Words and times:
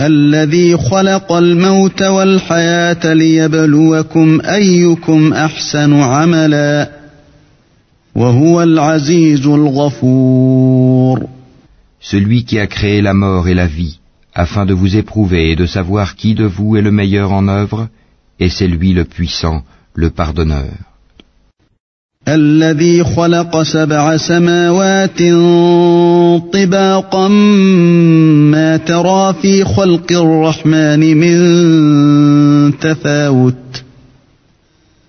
الذي 0.00 0.76
خلق 0.76 1.32
الموت 1.32 2.02
والحياة 2.02 3.12
ليبلوكم 3.14 4.40
أيكم 4.44 5.32
أحسن 5.32 5.94
عملا 5.94 6.90
وهو 8.14 8.62
العزيز 8.62 9.46
الغفور 9.46 11.26
Celui 12.02 12.44
qui 12.44 12.58
a 12.58 12.66
créé 12.66 13.02
la 13.02 13.12
mort 13.12 13.46
et 13.48 13.54
la 13.54 13.66
vie, 13.66 13.98
afin 14.34 14.64
de 14.64 14.72
vous 14.72 14.96
éprouver 14.96 15.50
et 15.50 15.56
de 15.56 15.66
savoir 15.66 16.16
qui 16.16 16.34
de 16.34 16.44
vous 16.44 16.76
est 16.76 16.80
le 16.80 16.90
meilleur 16.90 17.30
en 17.30 17.46
œuvre, 17.46 17.88
et 18.38 18.48
c'est 18.48 18.66
lui 18.66 18.94
le 18.94 19.04
puissant, 19.04 19.62
le 19.94 20.08
pardonneur. 20.08 20.72
الذي 22.27 23.03
خلق 23.03 23.63
سبع 23.63 24.17
سماوات 24.17 25.19
طباقا 26.53 27.27
ما 27.27 28.77
ترى 28.77 29.35
في 29.41 29.63
خلق 29.63 30.11
الرحمن 30.11 31.17
من 31.17 32.77
تفاوت. 32.79 33.83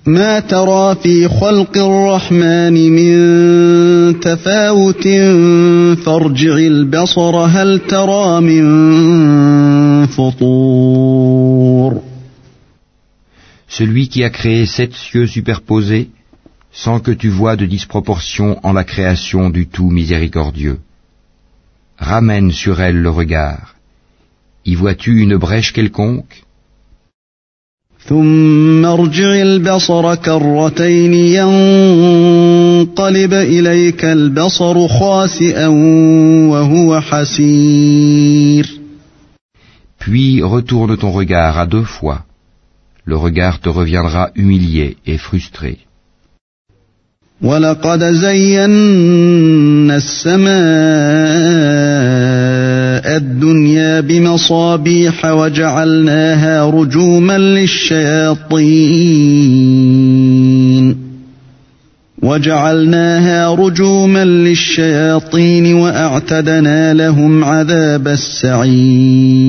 ما 0.07 0.41
ترى 0.41 0.95
في 1.03 1.29
خلق 1.29 1.77
الرحمن 1.77 2.93
من 2.93 4.21
تفاوت. 4.21 5.09
فارجع 6.05 6.57
البصر 6.57 7.37
هل 7.37 7.81
ترى 7.89 8.41
من 8.41 8.67
فطور؟ 10.07 12.03
Celui 13.69 14.09
qui 14.09 14.23
a 14.25 14.31
créé 14.31 14.65
sept 14.65 14.95
cieux 14.95 15.27
superposés, 15.27 16.09
sans 16.83 17.01
que 17.01 17.11
tu 17.23 17.29
vois 17.31 17.57
de 17.57 17.67
disproportion 17.77 18.49
en 18.63 18.73
la 18.79 18.85
création 18.85 19.43
du 19.49 19.67
tout 19.67 19.91
miséricordieux. 19.99 20.79
Ramène 21.99 22.51
sur 22.53 22.81
elle 22.87 23.01
le 23.07 23.13
regard. 23.21 23.77
Y 24.67 24.75
vois-tu 24.75 25.13
une 25.25 25.37
brèche 25.39 25.73
quelconque? 25.73 26.43
Puis 39.99 40.43
retourne 40.43 40.97
ton 40.97 41.11
regard 41.11 41.59
à 41.59 41.67
deux 41.67 41.89
fois. 41.97 42.21
Le 43.05 43.17
regard 43.17 43.61
te 43.61 43.71
reviendra 43.71 44.31
humilié 44.37 44.99
et 45.07 45.19
frustré. 45.19 45.87
ولقد 47.43 48.05
زينا 48.05 49.97
السماء 49.97 50.47
الدنيا 53.17 54.01
بمصابيح 54.01 55.25
وجعلناها 55.25 56.71
رجوما 56.71 57.39
للشياطين. 57.39 58.77
وجعلناها 62.23 63.55
رجوما 63.55 64.25
للشياطين 64.25 65.75
وأعتدنا 65.75 66.95
لهم 66.95 67.45
عذاب 67.45 68.09
السعير. 68.09 69.47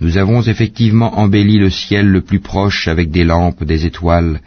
Nous 0.00 0.16
avons 0.16 0.40
effectivement 0.40 1.18
embelli 1.18 1.58
le 1.58 1.68
ciel 1.68 2.06
le 2.06 2.22
plus 2.22 2.40
proche 2.40 2.88
avec 2.88 3.10
des 3.10 3.24
lampes, 3.24 3.64
des 3.64 3.84
étoiles, 3.84 4.40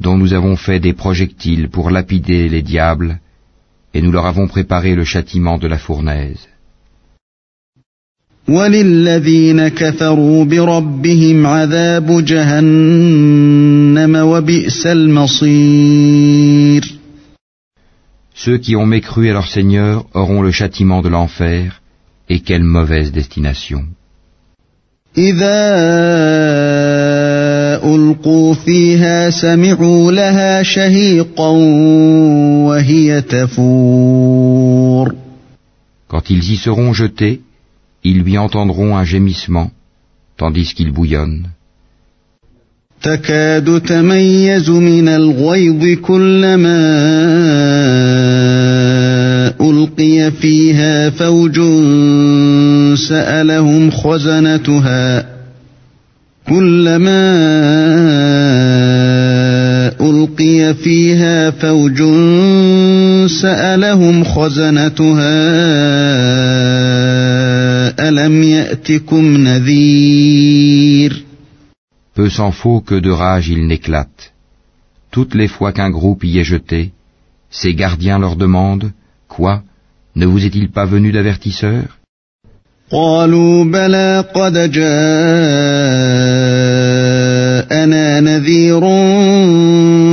dont 0.00 0.16
nous 0.16 0.32
avons 0.34 0.56
fait 0.56 0.80
des 0.80 0.92
projectiles 0.92 1.68
pour 1.68 1.90
lapider 1.90 2.48
les 2.48 2.62
diables, 2.62 3.20
et 3.94 4.02
nous 4.02 4.12
leur 4.12 4.26
avons 4.26 4.46
préparé 4.46 4.94
le 4.94 5.04
châtiment 5.04 5.58
de 5.58 5.68
la 5.68 5.78
fournaise. 5.78 6.46
وللذين 8.48 9.68
كفروا 9.68 10.44
بربهم 10.44 11.46
عذاب 11.46 12.24
جهنم 12.24 14.16
وبئس 14.16 14.86
المصير 14.86 16.16
Ceux 18.34 18.58
qui 18.58 18.76
ont 18.76 18.86
mécru 18.86 19.30
à 19.30 19.32
leur 19.32 19.48
Seigneur 19.48 20.04
auront 20.14 20.42
le 20.42 20.52
châtiment 20.52 21.00
de 21.02 21.08
l'enfer, 21.08 21.80
et 22.28 22.40
quelle 22.40 22.64
mauvaise 22.64 23.10
destination. 23.10 23.84
إذا 25.18 25.56
ألقوا 27.83 28.53
فيها 28.53 29.29
سمعوا 29.29 30.11
لها 30.11 30.63
شهيقا 30.63 31.49
وهي 32.67 33.21
تفور 33.21 35.15
Quand 36.07 36.29
ils 36.29 36.51
y 36.51 36.57
seront 36.57 36.91
jetés, 36.93 37.39
ils 38.03 38.19
lui 38.19 38.37
entendront 38.37 38.97
un 38.97 39.05
gémissement, 39.05 39.71
tandis 40.37 40.73
qu'il 40.73 40.91
bouillonne. 40.91 41.47
تكاد 43.01 43.81
تميز 43.81 44.69
من 44.69 45.07
الغيظ 45.07 45.99
كلما 45.99 46.81
ألقي 49.61 50.31
فيها 50.31 51.09
فوج 51.09 51.59
سألهم 52.95 53.91
خزنتها 53.91 55.30
كلما 56.50 57.26
ألقي 60.00 60.74
فيها 60.74 61.50
فوج 61.50 62.02
سألهم 63.30 64.24
خزنتها 64.24 65.36
ألم 68.08 68.42
يأتكم 68.42 69.36
نذير 69.36 71.26
Peu 72.14 72.30
s'en 72.30 72.50
faut 72.50 72.80
que 72.80 72.94
de 72.94 73.10
rage 73.10 73.48
il 73.48 73.66
n'éclate. 73.66 74.32
Toutes 75.10 75.34
les 75.34 75.48
fois 75.48 75.72
qu'un 75.72 75.90
groupe 75.90 76.24
y 76.24 76.38
est 76.38 76.44
jeté, 76.44 76.92
ses 77.50 77.74
gardiens 77.74 78.18
leur 78.18 78.36
demandent, 78.36 78.90
Quoi 79.28 79.62
Ne 80.14 80.24
vous 80.24 80.42
est-il 80.46 80.70
pas 80.70 80.86
venu 80.86 81.12
d'avertisseur 81.12 81.84
قالوا 82.90 83.64
بلى 83.64 84.24
قد 84.34 84.56
جاءنا 87.70 88.20
نذير 88.20 88.80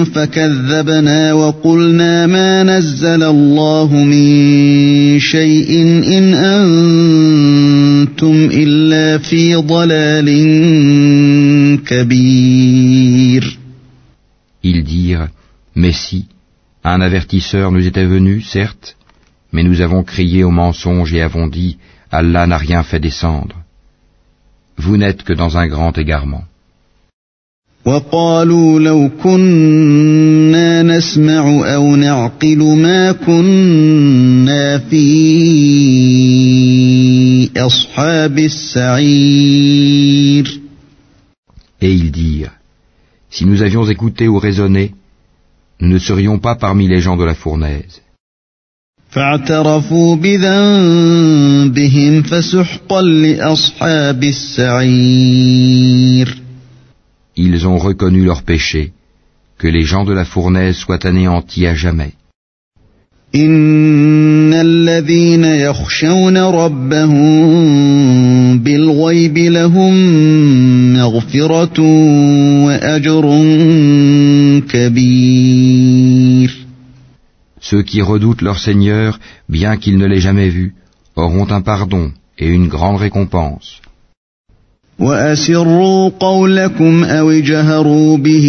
فكذبنا 0.06 1.34
وقلنا 1.34 2.28
ما 2.28 2.64
نزل 2.64 3.24
الله 3.24 3.94
من 3.94 5.20
شيء 5.20 5.82
إن 6.18 6.34
أنتم 6.34 8.36
إلا 8.64 9.18
في 9.18 9.56
ضلال 9.56 10.30
كبير 11.86 13.60
Ils 14.66 14.84
dirent, 14.84 15.28
Mais 15.76 15.92
si, 15.92 16.28
un 16.86 17.02
avertisseur 17.02 17.70
nous 17.72 17.86
était 17.86 18.06
venu, 18.06 18.42
certes, 18.42 18.96
mais 19.52 19.64
nous 19.64 19.82
avons 19.82 20.04
crié 20.04 20.46
au 20.46 20.52
mensonge 20.52 21.14
et 21.14 21.22
avons 21.22 21.48
dit, 21.48 21.78
Allah 22.12 22.48
n'a 22.48 22.58
rien 22.58 22.82
fait 22.84 23.02
descendre. 23.02 23.58
Vous 24.78 24.96
n'êtes 24.96 25.24
que 25.24 25.34
dans 25.34 25.58
un 25.58 25.68
grand 25.68 25.98
égarement. 25.98 26.44
وقالوا 27.85 28.81
لو 28.81 29.11
كنا 29.23 30.83
نسمع 30.83 31.75
أو 31.75 31.97
نعقل 31.97 32.59
ما 32.59 33.13
كنا 33.13 34.79
في 34.79 35.09
أصحاب 37.57 38.39
السعير 38.39 39.79
Et 41.81 41.93
ils 41.93 42.11
dirent, 42.11 42.59
Si 43.31 43.47
nous 43.47 43.63
avions 43.63 43.85
écouté 43.89 44.27
ou 44.27 44.39
raisonné, 44.39 44.95
nous 45.81 45.89
ne 45.89 45.99
serions 45.99 46.39
pas 46.41 46.57
parmi 46.57 46.89
les 46.89 47.01
gens 47.01 47.17
de 47.17 47.25
la 47.25 47.35
fournaise. 47.35 48.01
فاعترفوا 49.11 50.17
بذنبهم 50.17 51.43
فسحقا 52.23 53.03
لأصحاب 53.03 54.25
السعير 54.25 55.69
Ils 57.38 57.68
ont 57.68 57.78
reconnu 57.78 58.24
leur 58.26 58.44
péché, 58.44 58.94
que 59.58 59.68
les 59.68 59.84
gens 59.84 60.04
de 60.04 60.14
la 60.14 60.26
fournaise 60.26 60.76
soient 60.76 61.06
anéantis 61.06 61.68
à 61.68 61.76
jamais. 61.76 62.14
إن 63.36 64.54
الذين 64.54 65.44
يخشون 65.44 66.38
ربهم 66.38 67.54
بالغيب 68.60 69.38
الغيب 69.38 69.38
لهم 69.38 69.94
مغفرة 70.94 71.82
وأجر 72.66 73.26
كبير 74.70 76.64
Ceux 77.60 77.82
qui 77.82 78.02
redoutent 78.02 78.42
leur 78.42 78.60
Seigneur, 78.60 79.20
bien 79.50 79.78
qu'ils 79.78 79.98
ne 79.98 80.06
l'aient 80.06 80.20
jamais 80.20 80.50
vu, 80.50 80.76
auront 81.16 81.50
un 81.50 81.62
pardon 81.62 82.12
et 82.38 82.48
une 82.48 82.68
grande 82.68 82.98
récompense. 82.98 83.82
وأسروا 84.99 86.09
قولكم 86.09 87.05
أو 87.05 87.31
اجهروا 87.31 88.17
به 88.17 88.47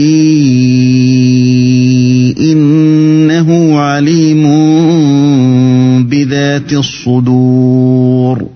إنه 2.40 3.80
عليم 3.80 4.44
بذات 6.04 6.74
الصدور 6.74 8.50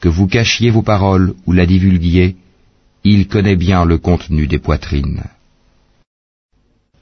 Que 0.00 0.08
vous 0.08 0.28
cachiez 0.28 0.70
vos 0.70 0.82
paroles 0.82 1.34
ou 1.44 1.52
la 1.52 1.66
divulguiez, 1.66 2.36
il 3.04 3.26
connaît 3.26 3.56
bien 3.56 3.84
le 3.84 3.98
contenu 3.98 4.46
des 4.46 4.60
poitrines. 4.60 5.24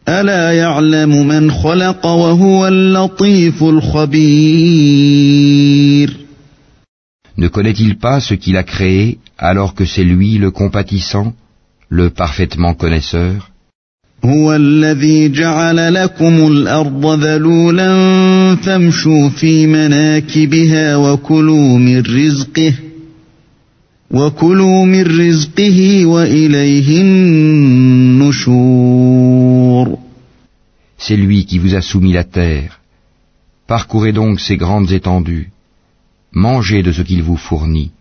ألا 0.09 0.53
يعلم 0.53 1.29
من 1.29 1.51
خلق 1.51 2.07
وهو 2.07 2.69
اللطيف 2.69 3.63
الخبير 3.63 5.07
Ne 7.38 7.48
connaît-il 7.48 7.98
pas 7.98 8.20
ce 8.20 8.34
qu'il 8.36 8.56
a 8.58 8.64
créé 8.64 9.18
alors 9.38 9.74
que 9.74 9.86
c'est 9.86 10.04
lui 10.04 10.38
le 10.38 10.52
compatissant, 10.52 11.34
le 11.90 12.10
parfaitement 12.10 12.74
connaisseur 12.74 13.48
هو 14.26 14.56
الذي 14.56 15.30
جعل 15.32 15.94
لكم 15.94 16.48
الأرض 16.48 17.24
ذلولا 17.24 17.90
فامشوا 18.56 19.30
في 19.30 19.68
مناكبها 19.68 20.96
وكلوا 20.96 21.78
من 21.78 22.02
رزقه 22.02 22.74
وكلوا 24.12 24.86
من 24.86 25.02
رزقه 25.20 26.06
وإليه 26.06 27.02
النشور 28.22 28.82
C'est 31.00 31.18
lui 31.18 31.46
qui 31.46 31.58
vous 31.58 31.74
a 31.74 31.82
soumis 31.82 32.14
la 32.14 32.24
terre. 32.24 32.80
Parcourez 33.68 34.12
donc 34.12 34.40
ces 34.40 34.58
grandes 34.58 34.92
étendues. 34.92 35.50
Mangez 36.36 36.82
de 36.84 36.92
ce 36.92 37.02
qu'il 37.02 37.24
vous 37.24 37.38
fournit. 37.38 37.92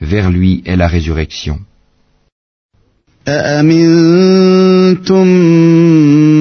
Vers 0.00 0.30
lui 0.30 0.62
est 0.66 0.76
la 0.76 0.88
résurrection. 0.88 1.60
أأمنتم 3.28 5.26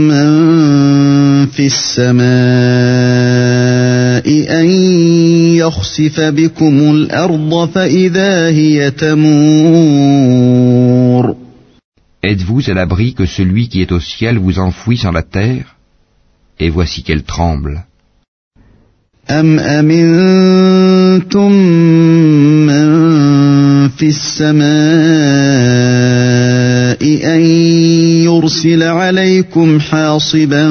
من 0.08 0.30
في 1.46 1.68
السماء 1.68 2.30
أن 4.62 4.66
يخسف 5.56 6.20
بكم 6.20 6.92
الأرض 6.92 7.70
فإذا 7.70 8.48
هي 8.48 8.92
تمور 8.92 10.30
Êtes-vous 12.22 12.70
à 12.70 12.74
l'abri 12.74 13.14
que 13.14 13.26
celui 13.26 13.70
qui 13.70 13.82
est 13.82 13.94
au 13.94 14.00
ciel 14.00 14.38
vous 14.38 14.60
enfouisse 14.60 15.06
en 15.06 15.12
la 15.12 15.24
terre 15.24 15.76
Et 16.60 16.70
voici 16.70 17.04
qu'elle 17.04 17.24
tremble. 17.24 17.86
أم 19.30 19.60
أمنتم 19.60 21.52
من 22.66 22.90
في 23.90 24.08
السماء 24.08 24.70
أن 27.36 27.42
يرسل 28.26 28.84
عليكم 28.84 29.80
حاصبا 29.80 30.70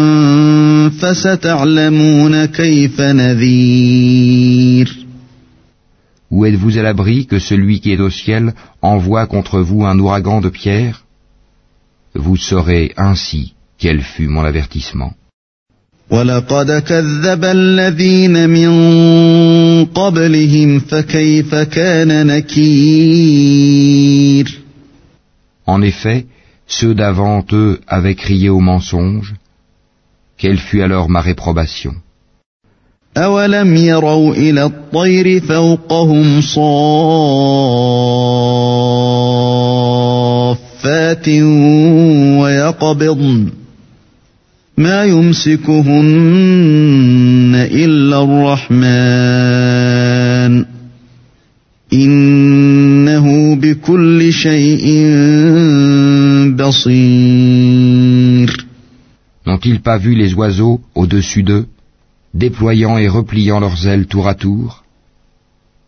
فستعلمون 0.88 2.44
كيف 2.44 3.00
نذير 3.00 4.98
Ou 6.30 6.44
êtes-vous 6.44 6.76
à 6.76 6.82
l'abri 6.82 7.26
que 7.26 7.38
celui 7.38 7.80
qui 7.80 7.92
est 7.92 8.00
au 8.00 8.10
ciel 8.10 8.52
envoie 8.82 9.26
contre 9.26 9.60
vous 9.60 9.84
un 9.86 9.98
ouragan 9.98 10.42
de 10.42 10.50
pierre 10.50 11.04
Vous 12.14 12.36
saurez 12.36 12.92
ainsi 12.96 13.54
quel 13.78 14.02
fut 14.02 14.28
mon 14.28 14.44
avertissement. 14.44 15.12
ولقد 16.09 16.71
كذب 16.71 17.43
الذين 17.43 18.49
من 18.49 19.85
قبلهم 19.85 20.79
فكيف 20.79 21.55
كان 21.55 22.27
نكير 22.27 23.43
En 25.65 25.81
effet, 25.81 26.25
ceux 26.67 26.93
d'avant 26.93 27.45
eux 27.53 27.79
avaient 27.87 28.15
crié 28.15 28.49
au 28.49 28.59
mensonge. 28.59 29.33
Quelle 30.37 30.57
fut 30.57 30.81
alors 30.81 31.09
ma 31.09 31.21
réprobation 31.21 31.93
أولم 33.17 33.75
يروا 33.75 34.35
إلى 34.35 34.63
الطير 34.63 35.41
فوقهم 35.41 36.41
صافات 36.41 36.79
ويقبضن 42.39 43.62
ما 44.78 45.04
يمسكهن 45.04 45.98
إلا 47.54 48.22
الرحمن 48.24 48.78
إنه 51.92 53.56
بكل 53.56 54.32
شيء 54.32 54.86
بصير 56.56 57.88
N'ont-ils 59.46 59.80
pas 59.80 59.96
vu 59.98 60.14
les 60.14 60.34
oiseaux 60.34 60.80
au-dessus 60.94 61.42
d'eux, 61.42 61.66
déployant 62.34 62.98
et 62.98 63.08
repliant 63.08 63.60
leurs 63.60 63.88
ailes 63.88 64.06
tour 64.06 64.28
à 64.28 64.34
tour 64.34 64.84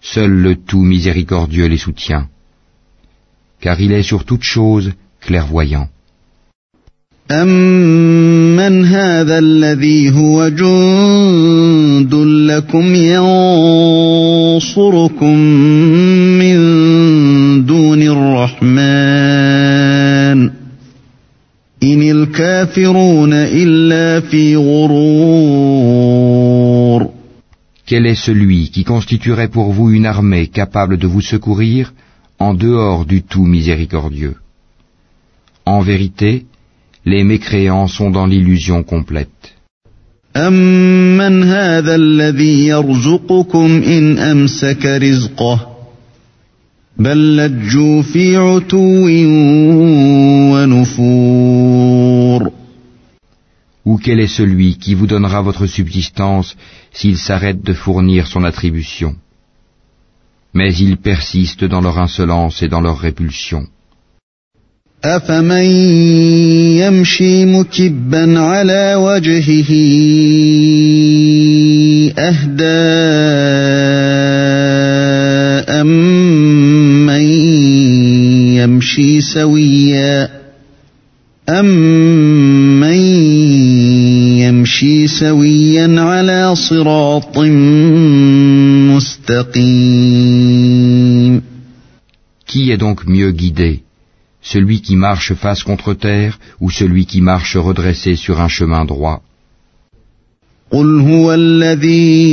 Seul 0.01 0.31
le 0.31 0.57
tout 0.57 0.83
miséricordieux 0.83 1.67
les 1.67 1.77
soutient, 1.77 2.27
car 3.61 3.79
il 3.81 3.93
est 3.93 4.03
sur 4.03 4.25
toute 4.25 4.43
chose 4.43 4.93
clairvoyant. 5.21 5.89
أمن 7.31 8.24
هذا 9.25 9.39
الذي 9.39 10.11
هو 10.11 10.49
جند 10.49 12.15
لكم 12.51 12.95
ينصركم 14.55 15.37
من 16.43 16.59
دون 17.67 18.03
الرحمن 18.03 18.71
إن 21.83 22.03
الكافرون 22.03 23.33
إلا 23.33 24.21
في 24.21 24.57
غرور 24.57 26.21
Quel 27.87 28.07
est 28.07 28.15
celui 28.29 28.71
qui 28.71 28.85
constituerait 28.85 29.49
pour 29.49 29.73
vous 29.73 29.91
une 29.91 30.07
armée 30.07 30.47
capable 30.47 30.97
de 30.97 31.09
vous 31.09 31.23
secourir 31.23 31.93
en 32.39 32.55
dehors 32.55 33.05
du 33.05 33.23
tout 33.23 33.45
miséricordieux 33.45 34.37
En 35.67 35.81
vérité, 35.81 36.47
les 37.05 37.25
mécréants 37.25 37.89
sont 37.89 38.11
dans 38.11 38.27
l'illusion 38.27 38.83
complète. 38.83 39.55
أمن 40.37 41.43
هذا 41.45 41.95
الذي 41.95 42.67
يرزقكم 42.67 43.83
إن 43.83 44.19
أمسك 44.19 44.87
رزقه 44.87 45.67
بل 46.99 47.37
لجوا 47.37 48.03
في 48.03 48.37
عتو 48.37 49.09
ونفور 50.55 52.51
Ou 53.87 53.97
quel 53.97 54.21
est 54.21 54.35
celui 54.41 54.77
qui 54.77 54.95
vous 54.95 55.07
donnera 55.07 55.41
votre 55.41 55.67
subsistance 55.67 56.55
s'il 56.93 57.17
s'arrête 57.17 57.63
de 57.63 57.73
fournir 57.73 58.27
son 58.27 58.45
attribution 58.45 59.17
Mais 60.55 60.75
ils 60.75 60.99
persistent 60.99 61.65
dans 61.65 61.81
leur 61.81 61.99
insolence 61.99 62.63
et 62.63 62.69
dans 62.69 62.83
leur 62.83 62.99
répulsion. 62.99 63.67
أفمن 65.06 65.66
يمشي 66.82 67.46
مكبا 67.46 68.40
على 68.40 68.96
وجهه 68.96 69.72
أهدى 72.18 72.66
أمن 75.82 77.22
يمشي 78.58 79.22
سويا 79.22 80.30
أمن 81.50 82.94
يمشي 84.42 85.08
سويا 85.08 86.02
على 86.02 86.56
صراط 86.56 87.38
مستقيم. 88.90 90.26
Qui 92.48 92.72
est 92.72 92.78
donc 92.78 93.06
mieux 93.06 93.32
guidé? 93.32 93.86
Celui 94.45 94.81
qui 94.81 94.97
marche 94.97 95.35
face 95.35 95.63
contre 95.63 95.93
terre 95.95 96.39
ou 96.61 96.71
celui 96.71 97.05
qui 97.07 97.21
marche 97.21 97.57
redressé 97.57 98.17
sur 98.17 98.41
un 98.41 98.49
chemin 98.49 98.85
droit 98.85 99.23
قل 100.73 101.01
هو 101.01 101.35
الذي 101.35 102.31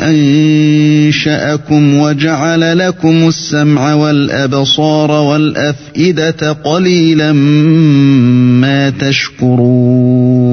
أنشأكم 0.00 1.94
وجعل 1.94 2.78
لكم 2.78 3.28
السمع 3.28 3.94
والأبصار 3.94 5.10
والأفئدة 5.10 6.52
قليلا 6.52 7.32
ما 7.32 8.90
تشكرون 8.90 10.46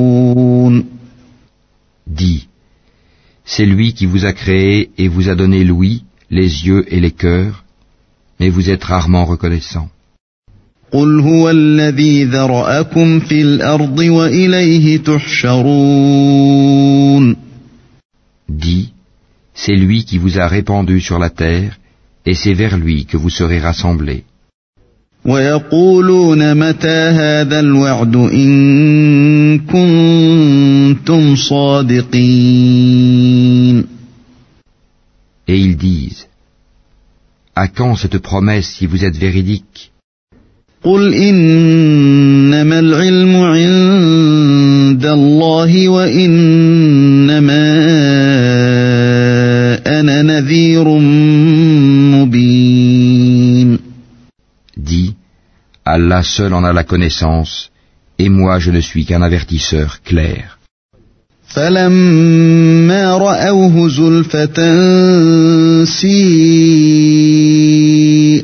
Dis, 2.08 2.48
c'est 3.44 3.66
lui 3.66 3.94
qui 3.94 4.06
vous 4.06 4.26
a 4.26 4.34
créé 4.34 4.92
et 4.98 5.08
vous 5.10 5.30
a 5.30 5.36
donné 5.36 5.64
l'ouïe, 5.64 6.04
les 6.30 6.68
yeux 6.68 6.86
et 6.94 7.00
les 7.00 7.12
cœurs, 7.12 7.64
mais 8.40 8.50
vous 8.50 8.70
êtes 8.70 8.84
rarement 8.84 9.26
reconnaissants. 9.26 9.90
قل 10.92 11.20
هو 11.20 11.50
الذي 11.50 12.24
ذرأكم 12.26 13.20
في 13.20 13.42
الأرض 13.42 14.00
وإليه 14.00 14.98
تحشرون 14.98 16.24
Dis, 18.50 18.94
c'est 19.54 19.76
lui 19.76 20.06
qui 20.06 20.18
vous 20.20 20.38
a 20.40 20.48
répandu 20.48 21.00
sur 21.00 21.18
la 21.18 21.30
terre, 21.30 21.80
et 22.26 22.36
c'est 22.36 22.54
vers 22.54 22.78
lui 22.78 23.06
que 23.06 23.18
vous 23.18 23.30
serez 23.30 23.60
rassemblés. 23.60 24.24
ويقولون 25.26 26.54
متى 26.58 26.88
هذا 26.88 27.60
الوعد 27.60 28.16
إن 28.16 29.60
كنتم 29.60 31.36
صادقين 31.36 32.64
Et 35.48 35.58
ils 35.58 35.78
disent, 35.78 36.28
À 37.58 37.68
quand 37.68 37.96
cette 37.96 38.18
promesse 38.18 38.70
si 38.78 38.86
vous 38.86 39.06
êtes 39.06 39.18
véridique 39.18 39.94
قل 40.84 41.14
إنما 41.14 42.80
العلم 42.80 43.36
عند 43.36 45.06
الله 45.06 45.90
وإنما 45.90 47.64
أنا 50.00 50.22
نذير 50.22 50.88
مبين 52.18 53.80
Dis, 54.76 55.14
Allah 55.86 56.24
seul 56.24 56.54
en 56.54 56.64
a 56.66 56.74
la 56.74 56.84
connaissance, 56.84 57.70
et 58.20 58.28
moi 58.28 58.60
je 58.60 58.72
ne 58.72 58.82
suis 58.82 59.06
qu'un 59.06 59.22
avertisseur 59.22 60.02
clair. 60.04 60.58
فلما 61.48 63.18
رأوه 63.18 63.90
زلفة 63.90 64.60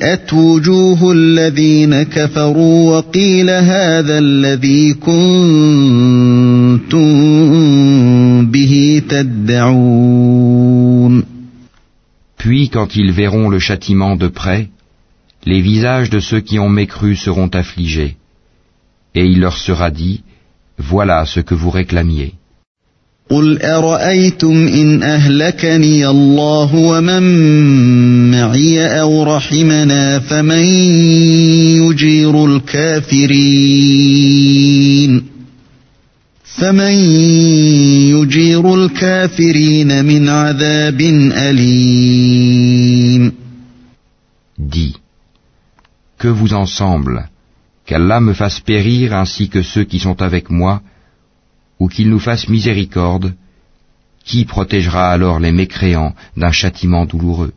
سيئت 0.04 0.34
وجوه 0.34 1.12
الذين 1.12 2.04
كفروا 2.04 2.98
وقيل 2.98 3.50
هذا 3.50 4.18
الذي 4.20 4.94
كنتم 4.94 5.70
به 8.52 9.02
تدعون 9.10 10.60
Puis 12.38 12.70
quand 12.70 12.96
ils 12.96 13.12
verront 13.12 13.50
le 13.50 13.60
châtiment 13.60 14.16
de 14.16 14.30
près, 14.40 14.64
les 15.46 15.62
visages 15.62 16.10
de 16.10 16.20
ceux 16.20 16.42
qui 16.48 16.58
ont 16.66 16.74
mécru 16.82 17.16
seront 17.26 17.52
affligés, 17.62 18.14
et 19.16 19.26
il 19.32 19.40
leur 19.42 19.58
sera 19.58 19.90
dit, 19.92 20.18
Voilà 20.92 21.26
ce 21.34 21.42
que 21.48 21.56
vous 21.62 21.74
réclamiez. 21.80 22.32
قل 23.31 23.63
أرأيتم 23.63 24.67
إن 24.69 25.03
أهلكني 25.03 26.09
الله 26.09 26.75
ومن 26.75 27.23
معي 28.31 29.01
أو 29.01 29.23
رحمنا 29.37 30.19
فمن 30.19 30.65
يجير 31.81 32.45
الكافرين 32.45 33.45
فمن 36.45 36.93
يجير 38.13 38.75
الكافرين 38.75 40.05
من 40.05 40.29
عذاب 40.29 41.01
أليم 41.51 42.65
Dis, 44.59 44.95
que 46.19 46.29
vous 46.29 46.55
ensemble, 46.55 47.29
qu'Allah 47.87 48.21
me 48.21 48.33
fasse 48.33 48.61
périr 48.61 49.13
ainsi 49.15 49.49
que 49.49 49.63
ceux 49.63 49.85
qui 49.85 49.99
sont 49.99 50.23
avec 50.23 50.49
moi, 50.51 50.81
ou 51.80 51.88
qu'il 51.88 52.10
nous 52.10 52.20
fasse 52.20 52.50
miséricorde, 52.50 53.34
qui 54.26 54.46
protégera 54.46 55.12
alors 55.12 55.40
les 55.40 55.52
mécréants 55.52 56.14
d'un 56.38 56.52
châtiment 56.52 57.06
douloureux 57.06 57.54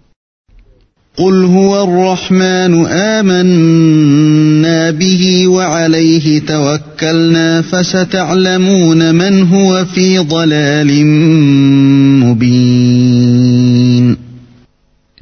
قل 1.17 1.45
هو 1.45 1.85
الرحمن 1.85 2.87
آمنا 2.87 4.91
به 4.91 5.49
وعليه 5.49 6.41
توكلنا 6.41 7.62
فستعلمون 7.62 9.14
من 9.14 9.43
هو 9.43 9.85
في 9.85 10.19
ضلال 10.19 11.07
مبين 12.25 14.17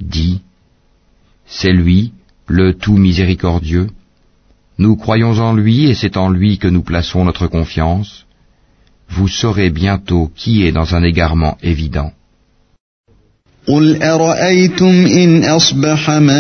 Dis, 0.01 0.41
c'est 1.47 1.73
lui, 1.73 2.13
le 2.47 2.75
tout 2.75 2.97
miséricordieux. 2.97 3.89
Nous 4.79 4.97
croyons 4.97 5.39
en 5.39 5.55
lui 5.55 5.91
et 5.91 5.95
c'est 5.95 6.17
en 6.17 6.31
lui 6.31 6.59
que 6.59 6.69
nous 6.69 6.83
plaçons 6.83 7.25
notre 7.25 7.49
confiance. 7.49 8.24
Vous 9.09 9.29
saurez 9.29 9.71
bientôt 9.71 10.31
qui 10.37 10.67
est 10.67 10.73
dans 10.73 10.95
un 10.95 11.03
égarement 11.03 11.57
évident. 11.63 12.13
قل 13.69 14.03
أرأيتم 14.03 15.07
إن 15.07 15.45
أصبح 15.45 16.11
ماؤكم 16.11 16.33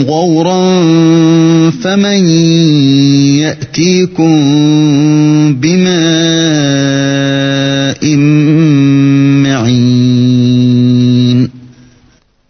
غورا 0.00 0.80
فمن 1.70 2.28
يأتيكم 3.38 4.34
بماء 5.54 5.98
معين 9.46 11.50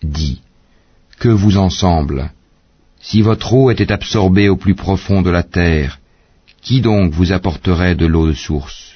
Dis, 0.03 0.41
que 1.21 1.29
vous 1.29 1.59
ensemble, 1.59 2.31
si 3.00 3.23
votre 3.23 3.53
eau 3.53 3.71
était 3.71 3.93
absorbée 3.93 4.49
au 4.49 4.57
plus 4.57 4.75
profond 4.75 5.23
de 5.23 5.31
la 5.31 5.43
terre, 5.43 5.99
qui 6.63 6.82
donc 6.82 7.12
vous 7.12 7.32
apporterait 7.32 7.96
de 7.96 8.05
l'eau 8.05 8.27
de 8.27 8.34
source? 8.34 8.93